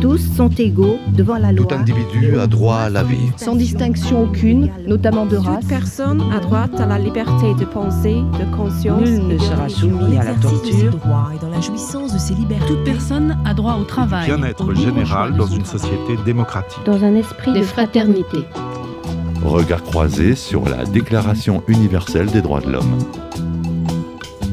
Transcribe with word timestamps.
Tous 0.00 0.18
sont 0.36 0.48
égaux 0.50 0.96
devant 1.12 1.38
la 1.38 1.50
loi. 1.50 1.66
Tout 1.66 1.74
individu 1.74 2.38
a 2.38 2.46
droit 2.46 2.76
à 2.76 2.88
la 2.90 3.02
vie. 3.02 3.32
Sans 3.36 3.56
distinction 3.56 4.22
aucune, 4.22 4.70
notamment 4.86 5.26
de 5.26 5.36
race. 5.36 5.60
Toute 5.60 5.68
personne 5.68 6.22
a 6.32 6.38
droit 6.38 6.66
à 6.78 6.86
la 6.86 6.98
liberté 6.98 7.52
de 7.58 7.64
pensée, 7.64 8.14
de 8.38 8.56
conscience. 8.56 9.00
Nul 9.00 9.26
ne 9.26 9.38
sera 9.38 9.68
soumis 9.68 10.16
à 10.16 10.22
la 10.22 10.34
torture. 10.34 10.94
et 11.34 11.38
dans 11.40 11.50
la 11.50 11.60
jouissance 11.60 12.12
de 12.14 12.18
ses 12.18 12.34
libertés. 12.34 12.66
Toute 12.68 12.84
personne 12.84 13.36
a 13.44 13.54
droit 13.54 13.74
au 13.74 13.82
travail. 13.82 14.26
Bien-être 14.26 14.72
général 14.74 15.34
dans 15.36 15.46
une 15.46 15.64
société 15.64 16.16
démocratique. 16.24 16.78
Dans 16.86 17.02
un 17.02 17.16
esprit 17.16 17.52
de 17.52 17.62
fraternités. 17.62 18.44
Regard 19.44 19.82
croisé 19.82 20.36
sur 20.36 20.68
la 20.68 20.84
Déclaration 20.84 21.64
universelle 21.66 22.30
des 22.30 22.42
droits 22.42 22.60
de 22.60 22.70
l'homme. 22.70 22.98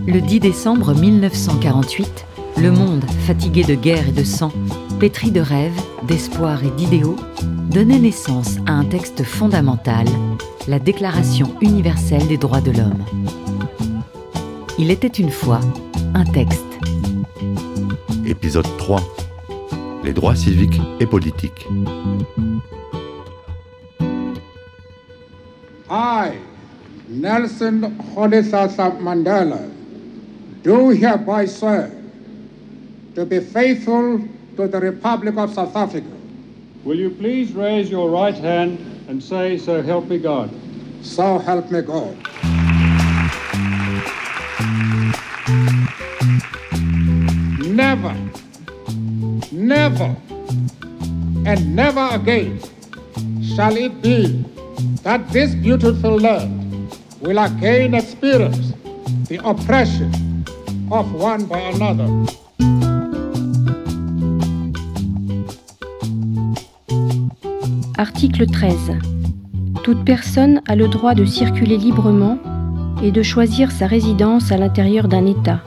Le 0.07 0.21
10 0.21 0.39
décembre 0.39 0.95
1948, 0.95 2.25
le 2.61 2.71
monde, 2.71 3.03
fatigué 3.27 3.63
de 3.63 3.75
guerre 3.75 4.07
et 4.07 4.11
de 4.11 4.23
sang, 4.23 4.51
pétri 4.99 5.31
de 5.31 5.41
rêves, 5.41 5.79
d'espoir 6.07 6.63
et 6.63 6.71
d'idéaux, 6.71 7.17
donnait 7.69 7.99
naissance 7.99 8.57
à 8.65 8.71
un 8.71 8.85
texte 8.85 9.23
fondamental, 9.23 10.05
la 10.67 10.79
Déclaration 10.79 11.53
universelle 11.61 12.25
des 12.27 12.37
droits 12.37 12.61
de 12.61 12.71
l'homme. 12.71 13.03
Il 14.79 14.91
était 14.91 15.07
une 15.07 15.31
fois 15.31 15.59
un 16.13 16.23
texte. 16.23 16.63
Épisode 18.25 18.67
3. 18.77 19.01
Les 20.03 20.13
droits 20.13 20.35
civiques 20.35 20.79
et 20.99 21.05
politiques. 21.05 21.67
I, 25.89 26.31
Nelson 27.09 27.91
Mandela, 29.01 29.59
do 30.63 30.91
hereby 30.91 31.47
swear 31.47 31.89
to 33.15 33.25
be 33.25 33.39
faithful 33.39 34.19
to 34.55 34.67
the 34.67 34.79
Republic 34.79 35.35
of 35.37 35.53
South 35.53 35.75
Africa. 35.75 36.07
Will 36.83 36.97
you 36.97 37.09
please 37.09 37.53
raise 37.53 37.89
your 37.89 38.09
right 38.09 38.35
hand 38.35 38.79
and 39.07 39.21
say, 39.21 39.57
So 39.57 39.81
help 39.81 40.07
me 40.07 40.17
God? 40.19 40.49
So 41.01 41.39
help 41.39 41.71
me 41.71 41.81
God. 41.81 42.15
Never, 47.67 48.15
never, 49.51 50.15
and 51.45 51.75
never 51.75 52.07
again 52.13 52.59
shall 53.55 53.75
it 53.75 54.01
be 54.01 54.45
that 55.03 55.27
this 55.29 55.53
beautiful 55.55 56.17
land 56.17 56.95
will 57.19 57.37
again 57.37 57.93
experience 57.93 58.73
the 59.27 59.39
oppression 59.43 60.45
of 60.91 61.11
one 61.13 61.45
by 61.45 61.59
another. 61.59 62.09
Article 67.97 68.45
13. 68.45 68.91
Toute 69.83 70.03
personne 70.03 70.61
a 70.67 70.75
le 70.75 70.89
droit 70.89 71.15
de 71.15 71.23
circuler 71.23 71.77
librement 71.77 72.37
et 73.01 73.13
de 73.13 73.23
choisir 73.23 73.71
sa 73.71 73.87
résidence 73.87 74.51
à 74.51 74.57
l'intérieur 74.57 75.07
d'un 75.07 75.25
État. 75.25 75.61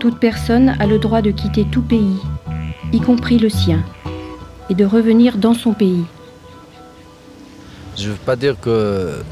Toute 0.00 0.18
personne 0.18 0.70
a 0.80 0.86
le 0.86 0.98
droit 0.98 1.22
de 1.22 1.30
quitter 1.30 1.64
tout 1.70 1.82
pays, 1.82 2.18
y 2.92 3.00
compris 3.00 3.38
le 3.38 3.48
sien, 3.48 3.84
et 4.68 4.74
de 4.74 4.84
revenir 4.84 5.38
dans 5.38 5.54
son 5.54 5.74
pays. 5.74 6.04
Je 7.96 8.10
veux 8.10 8.16
pas 8.16 8.34
dire 8.34 8.58
que 8.60 9.22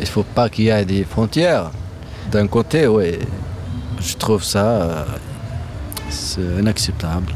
il 0.00 0.06
faut 0.06 0.22
pas 0.22 0.48
qu'il 0.48 0.64
y 0.64 0.68
ait 0.68 0.86
des 0.86 1.04
frontières. 1.04 1.72
D'un 2.32 2.46
côté, 2.46 2.86
oui, 2.86 3.18
je 4.00 4.16
trouve 4.16 4.42
ça 4.42 5.06
euh, 6.38 6.58
inacceptable. 6.58 7.34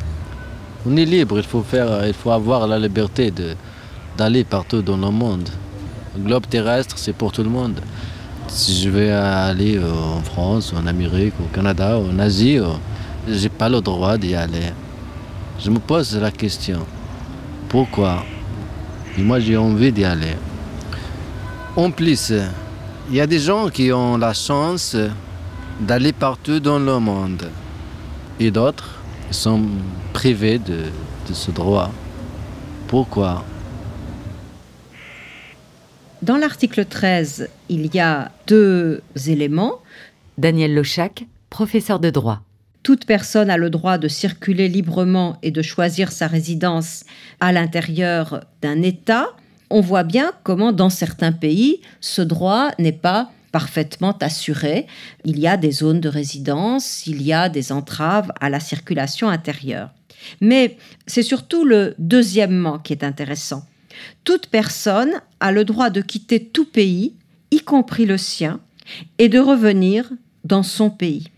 On 0.87 0.97
est 0.97 1.05
libre, 1.05 1.37
il 1.37 1.45
faut 1.45 1.63
faire, 1.63 2.07
il 2.07 2.15
faut 2.15 2.31
avoir 2.31 2.67
la 2.67 2.79
liberté 2.79 3.31
de 3.31 3.55
d'aller 4.17 4.45
partout 4.45 4.83
dans 4.83 4.97
le 4.97 5.11
monde. 5.11 5.49
Le 6.17 6.23
globe 6.23 6.47
terrestre, 6.47 6.97
c'est 6.99 7.13
pour 7.13 7.33
tout 7.33 7.43
le 7.43 7.51
monde. 7.51 7.81
Si 8.49 8.81
je 8.81 8.89
vais 8.89 9.11
aller 9.11 9.77
euh, 9.77 9.91
en 9.91 10.21
France, 10.23 10.73
en 10.77 10.87
Amérique, 10.87 11.35
au 11.41 11.55
Canada, 11.55 11.99
en 11.99 12.19
Asie, 12.19 12.59
euh, 12.59 12.69
j'ai 13.29 13.49
pas 13.49 13.69
le 13.69 13.81
droit 13.81 14.17
d'y 14.17 14.35
aller. 14.35 14.73
Je 15.59 15.71
me 15.71 15.79
pose 15.79 16.17
la 16.17 16.31
question, 16.31 16.81
pourquoi? 17.69 18.25
Et 19.19 19.23
moi, 19.23 19.41
j'ai 19.41 19.57
envie 19.57 19.93
d'y 19.93 20.05
aller. 20.05 20.37
En 21.77 21.91
plus, 21.91 22.33
il 23.09 23.17
y 23.17 23.21
a 23.21 23.27
des 23.27 23.39
gens 23.39 23.69
qui 23.69 23.93
ont 23.93 24.17
la 24.17 24.35
chance 24.35 24.97
d'aller 25.81 26.13
partout 26.13 26.61
dans 26.61 26.79
le 26.79 26.99
monde. 26.99 27.49
Et 28.39 28.51
d'autres 28.51 28.91
sont 29.31 29.63
privés 30.13 30.59
de, 30.59 30.83
de 31.29 31.35
ce 31.35 31.51
droit. 31.51 31.91
Pourquoi? 32.89 33.45
Dans 36.25 36.39
l'article 36.39 36.87
13, 36.87 37.51
il 37.69 37.95
y 37.95 38.01
a 38.01 38.33
deux 38.47 39.03
éléments. 39.27 39.83
Daniel 40.39 40.75
Lochac, 40.75 41.27
professeur 41.51 42.01
de 42.01 42.09
droit. 42.09 42.41
Toute 42.83 43.05
personne 43.05 43.51
a 43.51 43.59
le 43.59 43.69
droit 43.69 43.99
de 43.99 44.09
circuler 44.09 44.71
librement 44.71 45.37
et 45.43 45.51
de 45.51 45.61
choisir 45.61 46.11
sa 46.11 46.27
résidence 46.27 47.05
à 47.41 47.53
l'intérieur 47.53 48.47
d'un 48.63 48.81
État. 48.81 49.37
On 49.69 49.83
voit 49.83 50.03
bien 50.03 50.33
comment 50.45 50.73
dans 50.73 50.89
certains 50.89 51.33
pays, 51.33 51.83
ce 52.01 52.23
droit 52.23 52.71
n'est 52.79 52.93
pas 52.93 53.31
parfaitement 53.53 54.17
assuré. 54.23 54.87
Il 55.27 55.39
y 55.39 55.47
a 55.47 55.59
des 55.59 55.73
zones 55.73 56.01
de 56.01 56.09
résidence, 56.09 57.07
il 57.07 57.21
y 57.21 57.35
a 57.35 57.51
des 57.51 57.71
entraves 57.71 58.33
à 58.41 58.49
la 58.49 58.61
circulation 58.61 59.29
intérieure. 59.29 59.91
Mais 60.41 60.79
c'est 61.07 61.23
surtout 61.23 61.67
le 61.67 61.95
deuxièmement 61.99 62.79
qui 62.79 62.95
est 62.95 63.05
intéressant. 63.05 63.67
Toute 64.25 64.47
personne 64.47 65.13
a 65.41 65.53
le 65.53 65.65
droit 65.65 65.91
de 65.91 66.01
quitter 66.01 66.45
tout 66.45 66.65
pays, 66.65 67.15
y 67.51 67.61
compris 67.61 68.07
le 68.07 68.19
sien, 68.19 68.61
et 69.19 69.29
de 69.29 69.39
revenir 69.39 70.11
dans 70.45 70.63
son 70.63 70.91
pays. 70.91 71.29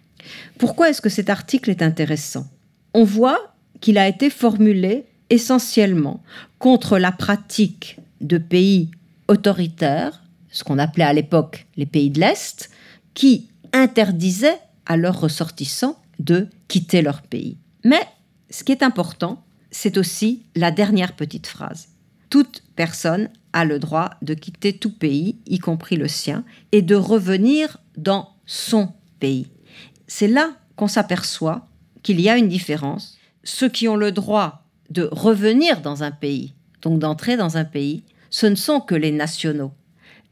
Pourquoi 0.59 0.91
est-ce 0.91 1.03
que 1.03 1.09
cet 1.09 1.31
article 1.31 1.71
est 1.71 1.83
intéressant? 1.83 2.47
On 2.95 3.05
voit 3.05 3.55
qu'il 3.81 3.99
a 3.99 4.09
été 4.09 4.31
formulé 4.31 5.05
essentiellement 5.31 6.23
contre 6.59 6.99
la 6.99 7.13
pratique 7.13 7.99
de 8.21 8.39
pays 8.39 8.91
autoritaires, 9.29 10.23
ce 10.51 10.65
qu'on 10.65 10.79
appelait 10.79 11.05
à 11.05 11.13
l'époque 11.13 11.67
les 11.77 11.87
pays 11.87 12.11
de 12.11 12.21
l'Est, 12.21 12.71
qui 13.15 13.49
interdisaient 13.73 14.59
à 14.87 14.97
leurs 14.97 15.21
ressortissants 15.21 15.99
de 16.19 16.49
quitter 16.69 17.03
leur 17.03 17.23
pays. 17.23 17.57
Mais 17.85 18.01
ce 18.51 18.65
qui 18.65 18.73
est 18.73 18.83
important, 18.83 19.43
c'est 19.71 19.99
aussi 19.99 20.43
la 20.55 20.71
dernière 20.71 21.15
petite 21.15 21.47
phrase. 21.47 21.89
Toute 22.31 22.63
personne 22.75 23.31
a 23.53 23.65
le 23.65 23.79
droit 23.79 24.11
de 24.23 24.35
quitter 24.35 24.77
tout 24.77 24.93
pays, 24.93 25.39
y 25.47 25.59
compris 25.59 25.97
le 25.97 26.09
sien, 26.09 26.45
et 26.73 26.83
de 26.83 26.95
revenir 26.95 27.79
dans 27.97 28.31
son 28.45 28.93
pays. 29.19 29.49
C'est 30.07 30.29
là 30.29 30.53
qu'on 30.77 30.89
s'aperçoit 30.89 31.67
qu'il 32.03 32.21
y 32.21 32.29
a 32.29 32.37
une 32.37 32.49
différence. 32.49 33.17
Ceux 33.45 33.69
qui 33.69 33.89
ont 33.89 33.97
le 33.97 34.13
droit 34.13 34.65
de 34.91 35.09
revenir 35.11 35.81
dans 35.81 36.03
un 36.03 36.11
pays, 36.11 36.55
donc 36.83 36.99
d'entrer 36.99 37.37
dans 37.37 37.57
un 37.57 37.65
pays, 37.65 38.05
ce 38.31 38.47
ne 38.47 38.55
sont 38.55 38.81
que 38.81 38.95
les 38.95 39.13
nationaux. 39.13 39.73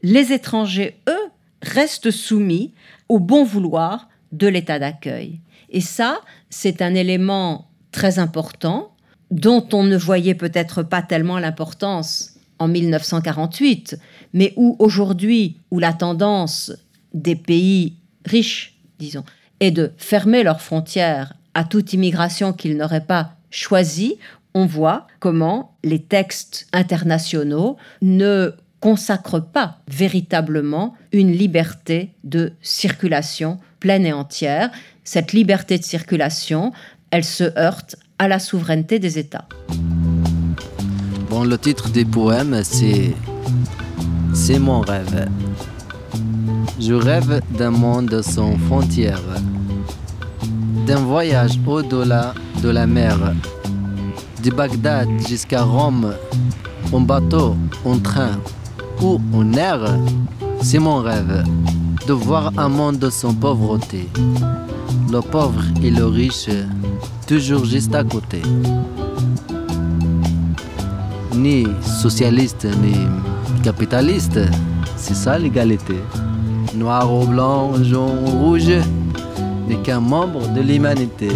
Les 0.03 0.31
étrangers, 0.31 1.01
eux, 1.09 1.31
restent 1.61 2.11
soumis 2.11 2.73
au 3.09 3.19
bon 3.19 3.43
vouloir 3.43 4.07
de 4.31 4.47
l'État 4.47 4.79
d'accueil. 4.79 5.39
Et 5.69 5.81
ça, 5.81 6.21
c'est 6.49 6.81
un 6.81 6.93
élément 6.93 7.69
très 7.91 8.19
important 8.19 8.94
dont 9.31 9.67
on 9.73 9.83
ne 9.83 9.97
voyait 9.97 10.35
peut-être 10.35 10.83
pas 10.83 11.01
tellement 11.01 11.39
l'importance 11.39 12.35
en 12.59 12.67
1948, 12.67 13.97
mais 14.33 14.53
où 14.55 14.75
aujourd'hui, 14.79 15.57
où 15.71 15.79
la 15.79 15.93
tendance 15.93 16.71
des 17.13 17.35
pays 17.35 17.97
riches, 18.25 18.79
disons, 18.99 19.23
est 19.59 19.71
de 19.71 19.91
fermer 19.97 20.43
leurs 20.43 20.61
frontières 20.61 21.33
à 21.53 21.63
toute 21.63 21.93
immigration 21.93 22.53
qu'ils 22.53 22.77
n'auraient 22.77 23.05
pas 23.05 23.35
choisie, 23.49 24.17
on 24.53 24.65
voit 24.65 25.07
comment 25.19 25.77
les 25.83 26.01
textes 26.01 26.67
internationaux 26.71 27.77
ne 28.01 28.53
consacrent 28.79 29.43
pas 29.43 29.79
véritablement 29.87 30.93
une 31.11 31.31
liberté 31.31 32.11
de 32.23 32.53
circulation 32.61 33.57
pleine 33.79 34.05
et 34.05 34.13
entière. 34.13 34.71
Cette 35.03 35.33
liberté 35.33 35.77
de 35.77 35.83
circulation, 35.83 36.71
elle 37.11 37.23
se 37.23 37.57
heurte 37.57 37.95
à 38.17 38.27
la 38.27 38.39
souveraineté 38.39 38.99
des 38.99 39.19
États. 39.19 39.47
Bon, 41.29 41.43
le 41.43 41.57
titre 41.57 41.89
des 41.89 42.05
poèmes, 42.05 42.61
c'est 42.63 43.13
C'est 44.33 44.59
mon 44.59 44.81
rêve. 44.81 45.29
Je 46.79 46.93
rêve 46.93 47.41
d'un 47.57 47.71
monde 47.71 48.21
sans 48.21 48.57
frontières, 48.67 49.21
d'un 50.85 50.99
voyage 50.99 51.59
au-delà 51.65 52.33
de 52.61 52.69
la 52.69 52.85
mer, 52.85 53.17
de 54.43 54.51
Bagdad 54.51 55.07
jusqu'à 55.27 55.63
Rome, 55.63 56.13
en 56.91 57.01
bateau, 57.01 57.55
en 57.85 57.97
train 57.99 58.39
ou 59.01 59.19
en 59.33 59.53
air. 59.53 59.97
C'est 60.61 60.79
mon 60.79 60.97
rêve 60.97 61.43
de 62.07 62.13
voir 62.13 62.51
un 62.57 62.69
monde 62.69 63.09
sans 63.09 63.33
pauvreté, 63.33 64.07
le 65.11 65.21
pauvre 65.21 65.63
et 65.83 65.91
le 65.91 66.05
riche 66.05 66.49
toujours 67.27 67.65
juste 67.65 67.93
à 67.95 68.03
côté. 68.03 68.41
ni 71.35 71.67
socialiste 71.81 72.67
ni 72.81 72.95
capitaliste. 73.63 74.39
C'est 74.97 75.13
ça 75.13 75.37
l'égalité. 75.37 75.99
Noir 76.75 77.13
ou 77.13 77.25
blanc, 77.25 77.73
jaune 77.83 78.19
ou 78.25 78.31
rouge, 78.45 78.71
n'est 79.67 79.81
qu'un 79.83 79.99
membre 79.99 80.47
de 80.53 80.61
l'humanité. 80.61 81.29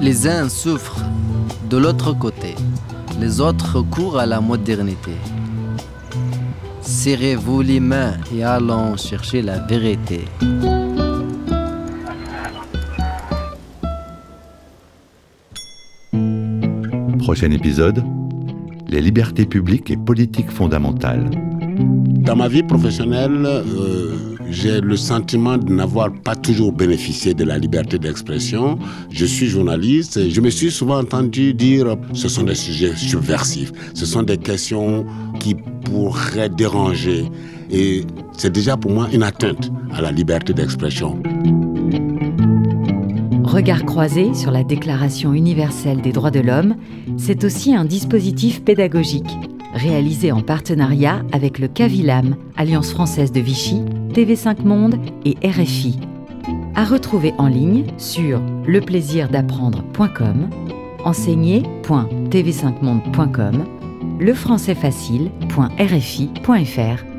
Les 0.00 0.26
uns 0.26 0.48
souffrent 0.48 1.04
de 1.68 1.76
l'autre 1.76 2.12
côté, 2.12 2.56
les 3.20 3.40
autres 3.40 3.82
courent 3.82 4.18
à 4.18 4.26
la 4.26 4.40
modernité. 4.40 5.14
Serrez-vous 6.82 7.62
les 7.62 7.80
mains 7.80 8.14
et 8.34 8.42
allons 8.42 8.96
chercher 8.96 9.42
la 9.42 9.58
vérité. 9.58 10.24
Prochain 17.20 17.50
épisode 17.50 18.02
Les 18.88 19.02
libertés 19.02 19.44
publiques 19.44 19.90
et 19.90 19.96
politiques 19.96 20.50
fondamentales. 20.50 21.30
Dans 21.78 22.34
ma 22.34 22.48
vie 22.48 22.62
professionnelle, 22.62 23.44
euh, 23.44 24.16
j'ai 24.48 24.80
le 24.80 24.96
sentiment 24.96 25.58
de 25.58 25.70
n'avoir 25.70 26.10
pas 26.24 26.34
toujours 26.34 26.72
bénéficié 26.72 27.34
de 27.34 27.44
la 27.44 27.58
liberté 27.58 27.98
d'expression. 27.98 28.78
Je 29.10 29.26
suis 29.26 29.48
journaliste 29.48 30.16
et 30.16 30.30
je 30.30 30.40
me 30.40 30.48
suis 30.48 30.70
souvent 30.70 30.98
entendu 30.98 31.52
dire 31.52 31.94
ce 32.14 32.28
sont 32.28 32.44
des 32.44 32.54
sujets 32.54 32.96
subversifs, 32.96 33.72
ce 33.92 34.06
sont 34.06 34.22
des 34.22 34.38
questions 34.38 35.04
qui 35.40 35.54
pourraient 35.84 36.48
déranger. 36.48 37.26
Et 37.70 38.04
c'est 38.36 38.50
déjà 38.50 38.78
pour 38.78 38.92
moi 38.92 39.08
une 39.12 39.22
atteinte 39.22 39.70
à 39.92 40.00
la 40.00 40.10
liberté 40.10 40.54
d'expression. 40.54 41.22
Regard 43.50 43.84
croisé 43.84 44.32
sur 44.32 44.52
la 44.52 44.62
Déclaration 44.62 45.34
universelle 45.34 46.00
des 46.00 46.12
droits 46.12 46.30
de 46.30 46.38
l'homme, 46.38 46.76
c'est 47.16 47.42
aussi 47.42 47.74
un 47.74 47.84
dispositif 47.84 48.62
pédagogique 48.62 49.36
réalisé 49.74 50.30
en 50.30 50.40
partenariat 50.40 51.24
avec 51.32 51.58
le 51.58 51.66
CAVILAM, 51.66 52.36
Alliance 52.56 52.92
française 52.92 53.32
de 53.32 53.40
Vichy, 53.40 53.82
TV5 54.12 54.64
Monde 54.64 55.00
et 55.24 55.34
RFI. 55.44 55.98
À 56.76 56.84
retrouver 56.84 57.34
en 57.38 57.48
ligne 57.48 57.86
sur 57.98 58.40
leplaisirdapprendre.com, 58.68 60.48
enseigner.tv5monde.com, 61.04 63.64
lefrançaisfacile.rfi.fr 64.20 67.09